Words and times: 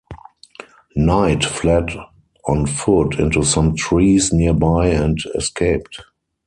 Knight 0.95 1.43
fled 1.45 1.95
on 2.47 2.65
foot 2.65 3.19
into 3.19 3.43
some 3.43 3.75
trees 3.75 4.33
nearby 4.33 4.87
and 4.87 5.19
escaped. 5.35 6.01